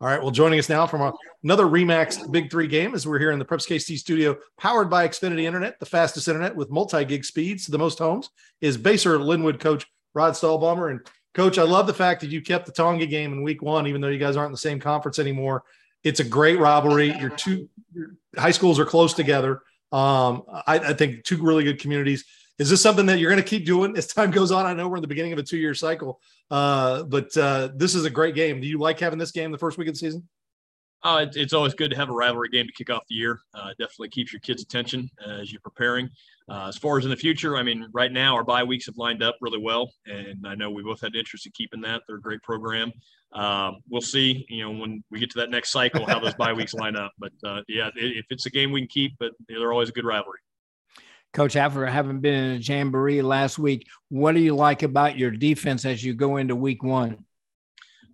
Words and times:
All 0.00 0.08
right. 0.08 0.22
Well, 0.22 0.30
joining 0.30 0.58
us 0.58 0.70
now 0.70 0.86
from 0.86 1.12
another 1.44 1.66
Remax 1.66 2.30
Big 2.32 2.50
Three 2.50 2.66
game 2.66 2.94
as 2.94 3.06
we're 3.06 3.18
here 3.18 3.32
in 3.32 3.38
the 3.38 3.44
Preps 3.44 3.68
KC 3.68 3.98
studio, 3.98 4.34
powered 4.56 4.88
by 4.88 5.06
Xfinity 5.06 5.42
Internet, 5.42 5.78
the 5.78 5.84
fastest 5.84 6.26
internet 6.26 6.56
with 6.56 6.70
multi-gig 6.70 7.22
speeds 7.22 7.66
to 7.66 7.70
the 7.70 7.78
most 7.78 7.98
homes, 7.98 8.30
is 8.62 8.78
Basehor 8.78 9.22
Linwood 9.22 9.60
coach 9.60 9.86
Rod 10.14 10.32
Stallbaumer. 10.32 10.90
And 10.90 11.00
coach, 11.34 11.58
I 11.58 11.64
love 11.64 11.86
the 11.86 11.92
fact 11.92 12.22
that 12.22 12.30
you 12.30 12.40
kept 12.40 12.64
the 12.64 12.72
Tonga 12.72 13.04
game 13.04 13.34
in 13.34 13.42
week 13.42 13.60
one, 13.60 13.86
even 13.86 14.00
though 14.00 14.08
you 14.08 14.18
guys 14.18 14.36
aren't 14.36 14.48
in 14.48 14.52
the 14.52 14.58
same 14.58 14.80
conference 14.80 15.18
anymore. 15.18 15.64
It's 16.02 16.20
a 16.20 16.24
great 16.24 16.58
rivalry. 16.58 17.14
Your 17.18 17.28
two 17.28 17.68
your 17.92 18.14
high 18.38 18.52
schools 18.52 18.78
are 18.78 18.86
close 18.86 19.12
together. 19.12 19.60
Um, 19.92 20.44
I, 20.66 20.78
I 20.78 20.92
think 20.94 21.24
two 21.24 21.42
really 21.42 21.64
good 21.64 21.78
communities. 21.78 22.24
Is 22.60 22.68
this 22.68 22.82
something 22.82 23.06
that 23.06 23.18
you're 23.18 23.30
going 23.30 23.42
to 23.42 23.48
keep 23.48 23.64
doing 23.64 23.96
as 23.96 24.06
time 24.06 24.30
goes 24.30 24.52
on? 24.52 24.66
I 24.66 24.74
know 24.74 24.86
we're 24.86 24.98
in 24.98 25.02
the 25.02 25.08
beginning 25.08 25.32
of 25.32 25.38
a 25.38 25.42
two 25.42 25.56
year 25.56 25.72
cycle, 25.72 26.20
uh, 26.50 27.04
but 27.04 27.34
uh, 27.34 27.70
this 27.74 27.94
is 27.94 28.04
a 28.04 28.10
great 28.10 28.34
game. 28.34 28.60
Do 28.60 28.66
you 28.66 28.78
like 28.78 29.00
having 29.00 29.18
this 29.18 29.30
game 29.30 29.50
the 29.50 29.56
first 29.56 29.78
week 29.78 29.88
of 29.88 29.94
the 29.94 29.98
season? 29.98 30.28
Uh, 31.02 31.24
it's 31.34 31.54
always 31.54 31.72
good 31.72 31.90
to 31.90 31.96
have 31.96 32.10
a 32.10 32.12
rivalry 32.12 32.50
game 32.50 32.66
to 32.66 32.72
kick 32.74 32.90
off 32.90 33.02
the 33.08 33.14
year. 33.14 33.40
Uh, 33.54 33.70
definitely 33.78 34.10
keeps 34.10 34.30
your 34.30 34.40
kids' 34.40 34.60
attention 34.60 35.08
as 35.26 35.50
you're 35.50 35.62
preparing. 35.62 36.10
Uh, 36.50 36.66
as 36.68 36.76
far 36.76 36.98
as 36.98 37.04
in 37.04 37.10
the 37.10 37.16
future, 37.16 37.56
I 37.56 37.62
mean, 37.62 37.88
right 37.94 38.12
now 38.12 38.34
our 38.34 38.44
bye 38.44 38.62
weeks 38.62 38.84
have 38.84 38.98
lined 38.98 39.22
up 39.22 39.36
really 39.40 39.58
well, 39.58 39.90
and 40.04 40.46
I 40.46 40.54
know 40.54 40.70
we 40.70 40.82
both 40.82 41.00
had 41.00 41.16
interest 41.16 41.46
in 41.46 41.52
keeping 41.52 41.80
that. 41.80 42.02
They're 42.06 42.16
a 42.16 42.20
great 42.20 42.42
program. 42.42 42.92
Um, 43.32 43.78
we'll 43.88 44.02
see, 44.02 44.44
you 44.50 44.64
know, 44.64 44.78
when 44.78 45.02
we 45.10 45.18
get 45.18 45.30
to 45.30 45.38
that 45.38 45.48
next 45.48 45.70
cycle, 45.70 46.04
how 46.04 46.20
those 46.20 46.34
bye 46.34 46.52
weeks 46.52 46.74
line 46.74 46.96
up. 46.96 47.12
But 47.18 47.32
uh, 47.42 47.62
yeah, 47.68 47.88
if 47.96 48.26
it's 48.28 48.44
a 48.44 48.50
game 48.50 48.70
we 48.70 48.82
can 48.82 48.88
keep, 48.88 49.16
but 49.18 49.32
they're 49.48 49.72
always 49.72 49.88
a 49.88 49.92
good 49.92 50.04
rivalry. 50.04 50.40
Coach, 51.32 51.54
after 51.54 51.86
having 51.86 52.20
been 52.20 52.34
in 52.34 52.56
a 52.56 52.58
jamboree 52.58 53.22
last 53.22 53.58
week, 53.58 53.86
what 54.08 54.32
do 54.32 54.40
you 54.40 54.56
like 54.56 54.82
about 54.82 55.16
your 55.16 55.30
defense 55.30 55.84
as 55.84 56.02
you 56.02 56.12
go 56.12 56.38
into 56.38 56.56
week 56.56 56.82
one? 56.82 57.24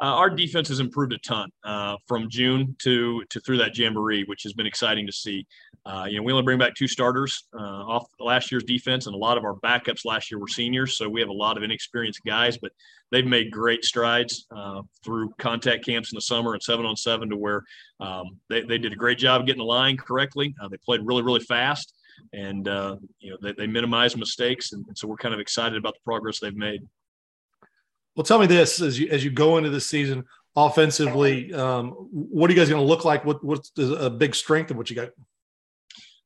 Uh, 0.00 0.16
our 0.16 0.30
defense 0.30 0.66
has 0.66 0.80
improved 0.80 1.12
a 1.12 1.18
ton 1.18 1.48
uh, 1.62 1.96
from 2.08 2.28
June 2.28 2.74
to 2.80 3.22
to 3.30 3.38
through 3.40 3.58
that 3.58 3.76
jamboree, 3.76 4.24
which 4.24 4.42
has 4.42 4.52
been 4.52 4.66
exciting 4.66 5.06
to 5.06 5.12
see. 5.12 5.46
Uh, 5.84 6.06
you 6.08 6.16
know, 6.16 6.22
we 6.22 6.32
only 6.32 6.42
bring 6.42 6.58
back 6.58 6.74
two 6.74 6.88
starters 6.88 7.44
uh, 7.54 7.84
off 7.84 8.06
last 8.18 8.50
year's 8.50 8.64
defense, 8.64 9.06
and 9.06 9.14
a 9.14 9.18
lot 9.18 9.38
of 9.38 9.44
our 9.44 9.54
backups 9.56 10.04
last 10.04 10.30
year 10.30 10.40
were 10.40 10.48
seniors, 10.48 10.96
so 10.96 11.08
we 11.08 11.20
have 11.20 11.28
a 11.28 11.32
lot 11.32 11.56
of 11.56 11.62
inexperienced 11.62 12.20
guys. 12.26 12.56
But 12.56 12.72
they've 13.12 13.26
made 13.26 13.52
great 13.52 13.84
strides 13.84 14.46
uh, 14.50 14.82
through 15.04 15.34
contact 15.38 15.84
camps 15.84 16.10
in 16.12 16.16
the 16.16 16.22
summer 16.22 16.54
and 16.54 16.62
seven 16.62 16.84
on 16.84 16.96
seven, 16.96 17.28
to 17.30 17.36
where 17.36 17.62
um, 18.00 18.38
they 18.48 18.62
they 18.62 18.78
did 18.78 18.92
a 18.92 18.96
great 18.96 19.18
job 19.18 19.46
getting 19.46 19.60
the 19.60 19.64
line 19.64 19.96
correctly. 19.96 20.52
Uh, 20.60 20.66
they 20.66 20.78
played 20.78 21.02
really 21.04 21.22
really 21.22 21.40
fast 21.40 21.94
and 22.32 22.68
uh, 22.68 22.96
you 23.20 23.30
know 23.30 23.36
they, 23.42 23.52
they 23.52 23.66
minimize 23.66 24.16
mistakes, 24.16 24.72
and, 24.72 24.84
and, 24.86 24.96
so 24.96 25.06
we're 25.08 25.16
kind 25.16 25.34
of 25.34 25.40
excited 25.40 25.76
about 25.76 25.94
the 25.94 26.00
progress 26.04 26.40
they've 26.40 26.56
made. 26.56 26.80
Well, 28.16 28.24
tell 28.24 28.38
me 28.38 28.46
this 28.46 28.80
as 28.80 28.98
you 28.98 29.08
as 29.10 29.24
you 29.24 29.30
go 29.30 29.58
into 29.58 29.70
this 29.70 29.88
season 29.88 30.24
offensively, 30.56 31.52
um, 31.54 31.90
what 31.90 32.50
are 32.50 32.52
you 32.52 32.58
guys 32.58 32.68
going 32.68 32.82
to 32.82 32.86
look 32.86 33.04
like? 33.04 33.24
What 33.24 33.42
what's 33.44 33.72
a 33.78 34.10
big 34.10 34.34
strength 34.34 34.70
of 34.70 34.76
what 34.76 34.90
you 34.90 34.96
got? 34.96 35.10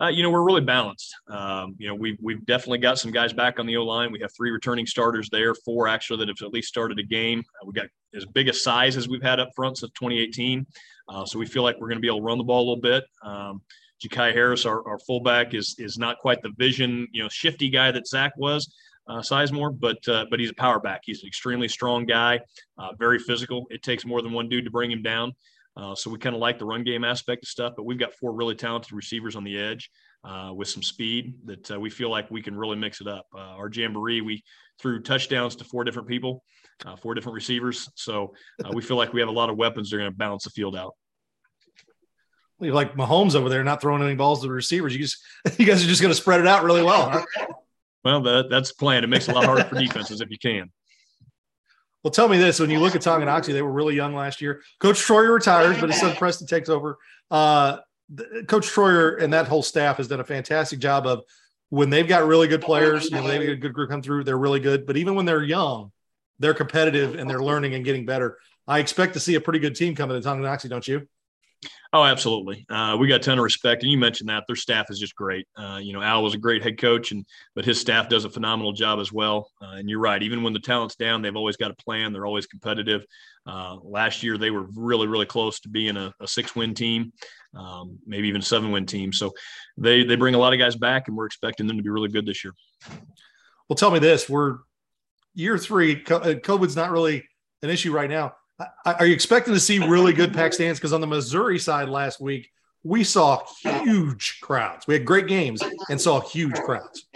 Uh, 0.00 0.08
you 0.08 0.22
know, 0.22 0.30
we're 0.30 0.42
really 0.42 0.60
balanced. 0.60 1.14
Um, 1.28 1.76
you 1.78 1.86
know, 1.86 1.94
we've 1.94 2.18
we've 2.20 2.44
definitely 2.46 2.78
got 2.78 2.98
some 2.98 3.12
guys 3.12 3.32
back 3.32 3.60
on 3.60 3.66
the 3.66 3.76
O 3.76 3.84
line. 3.84 4.10
We 4.10 4.20
have 4.20 4.30
three 4.36 4.50
returning 4.50 4.86
starters 4.86 5.28
there, 5.30 5.54
four 5.54 5.86
actually 5.86 6.18
that 6.18 6.28
have 6.28 6.36
at 6.46 6.52
least 6.52 6.68
started 6.68 6.98
a 6.98 7.04
game. 7.04 7.40
Uh, 7.40 7.66
we 7.66 7.72
got 7.72 7.86
as 8.16 8.24
big 8.26 8.48
a 8.48 8.52
size 8.52 8.96
as 8.96 9.08
we've 9.08 9.22
had 9.22 9.40
up 9.40 9.50
front 9.54 9.78
since 9.78 9.92
2018. 9.92 10.66
Uh, 11.08 11.24
so 11.24 11.38
we 11.38 11.46
feel 11.46 11.62
like 11.62 11.76
we're 11.80 11.88
going 11.88 11.98
to 11.98 12.02
be 12.02 12.08
able 12.08 12.18
to 12.18 12.24
run 12.24 12.38
the 12.38 12.44
ball 12.44 12.58
a 12.58 12.66
little 12.66 12.80
bit. 12.80 13.04
Um, 13.22 13.62
Jakai 14.02 14.32
Harris, 14.32 14.66
our, 14.66 14.86
our 14.88 14.98
fullback, 14.98 15.54
is 15.54 15.76
is 15.78 15.98
not 15.98 16.18
quite 16.18 16.42
the 16.42 16.52
vision, 16.56 17.06
you 17.12 17.22
know, 17.22 17.28
shifty 17.28 17.70
guy 17.70 17.90
that 17.90 18.06
Zach 18.06 18.32
was, 18.36 18.74
uh, 19.08 19.18
Sizemore, 19.18 19.78
but 19.78 20.06
uh, 20.08 20.26
but 20.30 20.40
he's 20.40 20.50
a 20.50 20.54
power 20.54 20.80
back. 20.80 21.02
He's 21.04 21.22
an 21.22 21.28
extremely 21.28 21.68
strong 21.68 22.04
guy, 22.04 22.40
uh, 22.78 22.90
very 22.98 23.18
physical. 23.18 23.66
It 23.70 23.82
takes 23.82 24.04
more 24.04 24.22
than 24.22 24.32
one 24.32 24.48
dude 24.48 24.64
to 24.64 24.70
bring 24.70 24.90
him 24.90 25.02
down. 25.02 25.32
Uh, 25.76 25.94
so 25.94 26.10
we 26.10 26.18
kind 26.18 26.36
of 26.36 26.40
like 26.40 26.58
the 26.58 26.64
run 26.64 26.84
game 26.84 27.04
aspect 27.04 27.44
of 27.44 27.48
stuff, 27.48 27.74
but 27.76 27.84
we've 27.84 27.98
got 27.98 28.14
four 28.14 28.32
really 28.32 28.54
talented 28.54 28.92
receivers 28.92 29.36
on 29.36 29.44
the 29.44 29.58
edge 29.58 29.90
uh, 30.24 30.52
with 30.54 30.68
some 30.68 30.82
speed 30.82 31.34
that 31.44 31.70
uh, 31.70 31.78
we 31.78 31.90
feel 31.90 32.10
like 32.10 32.30
we 32.30 32.42
can 32.42 32.56
really 32.56 32.76
mix 32.76 33.00
it 33.00 33.06
up. 33.06 33.26
our 33.34 33.70
jamboree, 33.70 34.20
we 34.20 34.42
threw 34.80 35.00
touchdowns 35.00 35.56
to 35.56 35.64
four 35.64 35.84
different 35.84 36.08
people, 36.08 36.42
four 37.00 37.14
different 37.14 37.34
receivers. 37.34 37.90
So 37.94 38.34
we 38.72 38.82
feel 38.82 38.96
like 38.96 39.12
we 39.12 39.20
have 39.20 39.28
a 39.28 39.32
lot 39.32 39.50
of 39.50 39.56
weapons 39.56 39.90
that 39.90 39.96
are 39.96 40.00
going 40.00 40.10
to 40.10 40.16
balance 40.16 40.44
the 40.44 40.50
field 40.50 40.76
out 40.76 40.94
like 42.60 42.94
Mahomes 42.94 43.34
over 43.34 43.48
there 43.48 43.64
not 43.64 43.80
throwing 43.80 44.02
any 44.02 44.14
balls 44.14 44.40
to 44.40 44.46
the 44.46 44.52
receivers. 44.52 44.94
You 44.94 45.02
just 45.02 45.18
you 45.58 45.66
guys 45.66 45.84
are 45.84 45.88
just 45.88 46.00
going 46.00 46.12
to 46.12 46.16
spread 46.16 46.40
it 46.40 46.46
out 46.46 46.64
really 46.64 46.82
well. 46.82 47.10
Huh? 47.10 47.46
Well, 48.04 48.22
that, 48.22 48.50
that's 48.50 48.70
the 48.70 48.76
plan. 48.76 49.02
It 49.02 49.08
makes 49.08 49.28
it 49.28 49.32
a 49.32 49.34
lot 49.34 49.44
harder 49.44 49.64
for 49.64 49.76
defenses 49.76 50.20
if 50.20 50.30
you 50.30 50.38
can. 50.38 50.70
Well, 52.02 52.10
tell 52.10 52.28
me 52.28 52.36
this: 52.36 52.60
when 52.60 52.70
you 52.70 52.80
look 52.80 52.94
at 52.94 53.02
Tonganoxie, 53.02 53.52
they 53.52 53.62
were 53.62 53.72
really 53.72 53.94
young 53.94 54.14
last 54.14 54.40
year. 54.40 54.62
Coach 54.78 54.96
Troyer 54.96 55.32
retires, 55.34 55.78
but 55.80 55.90
his 55.90 56.00
son 56.00 56.14
Preston 56.16 56.46
takes 56.46 56.68
over. 56.68 56.98
Uh, 57.30 57.78
Coach 58.46 58.68
Troyer 58.68 59.22
and 59.22 59.32
that 59.32 59.48
whole 59.48 59.62
staff 59.62 59.96
has 59.96 60.08
done 60.08 60.20
a 60.20 60.24
fantastic 60.24 60.78
job 60.78 61.06
of 61.06 61.24
when 61.70 61.90
they've 61.90 62.06
got 62.06 62.26
really 62.26 62.48
good 62.48 62.62
players. 62.62 63.04
You 63.04 63.16
know, 63.16 63.26
they've 63.26 63.40
got 63.40 63.52
a 63.52 63.56
good 63.56 63.72
group 63.72 63.90
come 63.90 64.02
through. 64.02 64.24
They're 64.24 64.38
really 64.38 64.60
good, 64.60 64.86
but 64.86 64.96
even 64.96 65.14
when 65.14 65.26
they're 65.26 65.42
young, 65.42 65.90
they're 66.38 66.54
competitive 66.54 67.16
and 67.16 67.28
they're 67.28 67.42
learning 67.42 67.74
and 67.74 67.84
getting 67.84 68.04
better. 68.04 68.38
I 68.66 68.78
expect 68.78 69.14
to 69.14 69.20
see 69.20 69.34
a 69.34 69.40
pretty 69.40 69.58
good 69.58 69.74
team 69.74 69.94
coming 69.94 70.20
to 70.20 70.26
Tonganoxie, 70.26 70.68
don't 70.68 70.86
you? 70.86 71.08
Oh, 71.92 72.02
absolutely. 72.02 72.66
Uh, 72.68 72.96
we 72.98 73.06
got 73.06 73.16
a 73.16 73.18
ton 73.20 73.38
of 73.38 73.44
respect, 73.44 73.82
and 73.82 73.92
you 73.92 73.96
mentioned 73.96 74.28
that 74.28 74.44
their 74.46 74.56
staff 74.56 74.86
is 74.90 74.98
just 74.98 75.14
great. 75.14 75.46
Uh, 75.56 75.78
you 75.80 75.92
know, 75.92 76.02
Al 76.02 76.22
was 76.22 76.34
a 76.34 76.38
great 76.38 76.62
head 76.62 76.76
coach, 76.78 77.12
and 77.12 77.24
but 77.54 77.64
his 77.64 77.80
staff 77.80 78.08
does 78.08 78.24
a 78.24 78.30
phenomenal 78.30 78.72
job 78.72 78.98
as 78.98 79.12
well. 79.12 79.50
Uh, 79.62 79.76
and 79.76 79.88
you're 79.88 80.00
right. 80.00 80.22
Even 80.22 80.42
when 80.42 80.52
the 80.52 80.58
talent's 80.58 80.96
down, 80.96 81.22
they've 81.22 81.36
always 81.36 81.56
got 81.56 81.70
a 81.70 81.74
plan. 81.74 82.12
They're 82.12 82.26
always 82.26 82.46
competitive. 82.46 83.04
Uh, 83.46 83.76
last 83.82 84.22
year, 84.22 84.38
they 84.38 84.50
were 84.50 84.66
really, 84.74 85.06
really 85.06 85.26
close 85.26 85.60
to 85.60 85.68
being 85.68 85.96
a, 85.96 86.12
a 86.20 86.26
six-win 86.26 86.74
team, 86.74 87.12
um, 87.54 87.98
maybe 88.06 88.26
even 88.28 88.42
seven-win 88.42 88.86
team. 88.86 89.12
So 89.12 89.32
they 89.76 90.04
they 90.04 90.16
bring 90.16 90.34
a 90.34 90.38
lot 90.38 90.52
of 90.52 90.58
guys 90.58 90.76
back, 90.76 91.08
and 91.08 91.16
we're 91.16 91.26
expecting 91.26 91.66
them 91.66 91.76
to 91.76 91.82
be 91.82 91.90
really 91.90 92.08
good 92.08 92.26
this 92.26 92.42
year. 92.42 92.54
Well, 93.68 93.76
tell 93.76 93.90
me 93.90 94.00
this: 94.00 94.28
we're 94.28 94.58
year 95.34 95.58
three. 95.58 96.02
Uh, 96.10 96.34
COVID's 96.42 96.76
not 96.76 96.90
really 96.90 97.28
an 97.62 97.70
issue 97.70 97.92
right 97.92 98.10
now 98.10 98.34
are 98.84 99.06
you 99.06 99.14
expecting 99.14 99.54
to 99.54 99.60
see 99.60 99.78
really 99.78 100.12
good 100.12 100.32
pack 100.32 100.52
stands? 100.52 100.78
Because 100.78 100.92
on 100.92 101.00
the 101.00 101.06
Missouri 101.06 101.58
side 101.58 101.88
last 101.88 102.20
week, 102.20 102.50
we 102.82 103.02
saw 103.02 103.42
huge 103.62 104.38
crowds. 104.42 104.86
We 104.86 104.94
had 104.94 105.04
great 105.04 105.26
games 105.26 105.62
and 105.88 106.00
saw 106.00 106.20
huge 106.20 106.54
crowds. 106.54 107.06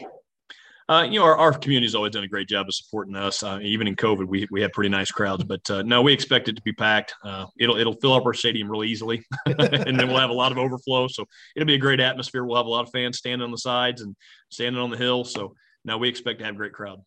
Uh, 0.89 1.03
you 1.03 1.19
know, 1.19 1.25
our, 1.27 1.37
our 1.37 1.53
community's 1.53 1.95
always 1.95 2.13
done 2.13 2.25
a 2.25 2.29
great 2.29 2.49
job 2.49 2.67
of 2.67 2.75
supporting 2.75 3.15
us. 3.15 3.43
Uh, 3.43 3.59
even 3.61 3.87
in 3.87 3.95
COVID, 3.95 4.27
we, 4.27 4.49
we 4.51 4.63
had 4.63 4.73
pretty 4.73 4.89
nice 4.89 5.11
crowds, 5.11 5.45
but 5.45 5.61
uh, 5.69 5.83
no, 5.83 6.01
we 6.01 6.15
expect 6.15 6.49
it 6.49 6.57
to 6.57 6.63
be 6.63 6.73
packed. 6.73 7.15
Uh, 7.23 7.45
it'll 7.61 7.77
it'll 7.77 7.97
fill 8.01 8.15
up 8.15 8.25
our 8.25 8.33
stadium 8.33 8.71
really 8.71 8.89
easily, 8.89 9.23
and 9.47 10.01
then 10.01 10.09
we'll 10.09 10.17
have 10.17 10.31
a 10.31 10.35
lot 10.35 10.51
of 10.51 10.57
overflow. 10.57 11.07
So 11.07 11.27
it'll 11.55 11.67
be 11.67 11.75
a 11.75 11.79
great 11.79 12.01
atmosphere. 12.01 12.43
We'll 12.43 12.57
have 12.57 12.65
a 12.65 12.71
lot 12.71 12.87
of 12.87 12.91
fans 12.91 13.19
standing 13.19 13.45
on 13.45 13.51
the 13.51 13.59
sides 13.59 14.01
and 14.01 14.17
standing 14.49 14.81
on 14.81 14.89
the 14.89 14.97
hill. 14.97 15.25
So 15.25 15.55
now 15.85 15.99
we 15.99 16.09
expect 16.09 16.39
to 16.39 16.47
have 16.47 16.55
a 16.55 16.57
great 16.59 16.73
crowd. 16.73 17.03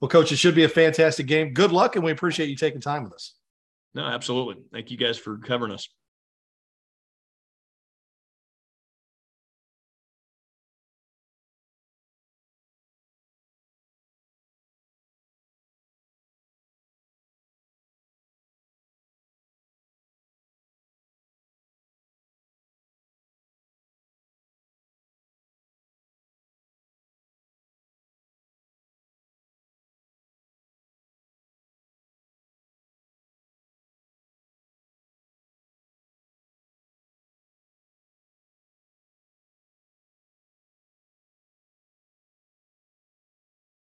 Well, 0.00 0.08
coach, 0.08 0.30
it 0.32 0.36
should 0.36 0.54
be 0.54 0.64
a 0.64 0.68
fantastic 0.68 1.26
game. 1.26 1.54
Good 1.54 1.72
luck, 1.72 1.96
and 1.96 2.04
we 2.04 2.12
appreciate 2.12 2.48
you 2.48 2.56
taking 2.56 2.80
time 2.80 3.04
with 3.04 3.14
us. 3.14 3.34
No, 3.94 4.04
absolutely. 4.04 4.62
Thank 4.72 4.90
you 4.90 4.98
guys 4.98 5.16
for 5.16 5.38
covering 5.38 5.72
us. 5.72 5.88